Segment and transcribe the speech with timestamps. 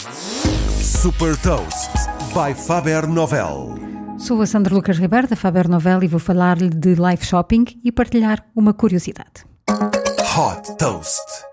[0.00, 1.90] Super Toast
[2.32, 3.74] by Faber Novel.
[4.18, 7.92] Sou a Sandra Lucas Ribeiro da Faber Novel e vou falar-lhe de live shopping e
[7.92, 9.44] partilhar uma curiosidade.
[9.68, 11.49] Hot Toast.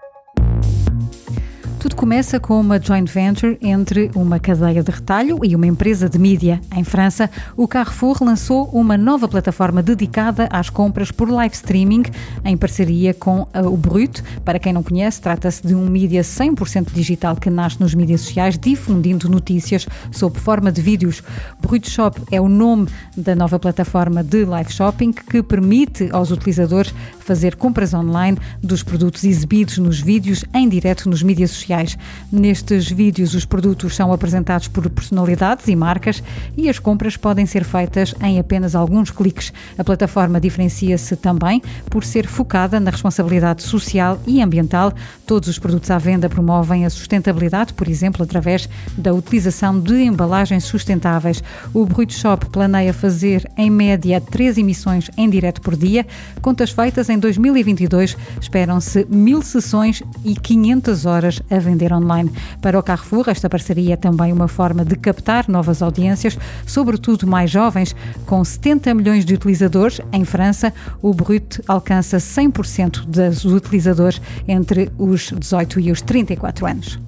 [1.97, 6.61] Começa com uma joint venture entre uma cadeia de retalho e uma empresa de mídia.
[6.71, 7.27] Em França,
[7.57, 12.03] o Carrefour lançou uma nova plataforma dedicada às compras por live streaming
[12.45, 14.21] em parceria com o Brut.
[14.45, 18.59] Para quem não conhece, trata-se de um mídia 100% digital que nasce nos mídias sociais,
[18.59, 21.23] difundindo notícias sob forma de vídeos.
[21.59, 22.87] Brut Shop é o nome
[23.17, 26.93] da nova plataforma de live shopping que permite aos utilizadores
[27.27, 31.97] fazer compras online dos produtos exibidos nos vídeos em direto nos mídias sociais.
[32.31, 36.23] Nestes vídeos, os produtos são apresentados por personalidades e marcas
[36.55, 39.51] e as compras podem ser feitas em apenas alguns cliques.
[39.77, 44.93] A plataforma diferencia-se também por ser focada na responsabilidade social e ambiental.
[45.25, 50.63] Todos os produtos à venda promovem a sustentabilidade, por exemplo, através da utilização de embalagens
[50.63, 51.43] sustentáveis.
[51.73, 56.07] O Brut Shop planeia fazer, em média, três emissões em direto por dia.
[56.41, 62.31] Contas feitas em 2022, esperam-se mil sessões e 500 horas a vender online.
[62.61, 67.49] Para o Carrefour, esta parceria é também uma forma de captar novas audiências, sobretudo mais
[67.49, 67.95] jovens.
[68.25, 75.31] Com 70 milhões de utilizadores, em França, o Brut alcança 100% dos utilizadores entre os
[75.31, 76.99] 18 e os 34 anos.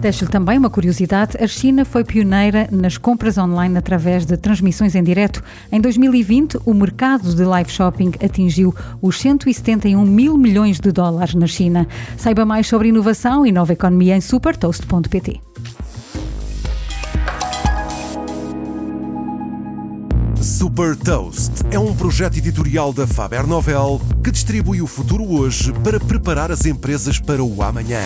[0.00, 5.02] Deixo-lhe também uma curiosidade: a China foi pioneira nas compras online através de transmissões em
[5.02, 5.42] direto.
[5.70, 11.46] Em 2020, o mercado de live shopping atingiu os 171 mil milhões de dólares na
[11.46, 11.86] China.
[12.16, 15.40] Saiba mais sobre inovação e nova economia em supertoast.pt.
[20.40, 26.00] Super Toast é um projeto editorial da Faber Novel que distribui o futuro hoje para
[26.00, 28.00] preparar as empresas para o amanhã.